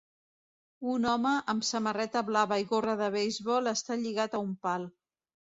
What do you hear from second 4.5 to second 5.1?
pal.